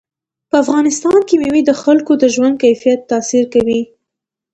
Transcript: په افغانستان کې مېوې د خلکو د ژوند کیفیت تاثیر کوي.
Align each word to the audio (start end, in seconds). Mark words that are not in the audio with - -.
په 0.49 0.55
افغانستان 0.63 1.19
کې 1.27 1.35
مېوې 1.41 1.61
د 1.65 1.71
خلکو 1.81 2.11
د 2.17 2.23
ژوند 2.35 2.55
کیفیت 2.63 2.99
تاثیر 3.11 3.43
کوي. 3.53 3.81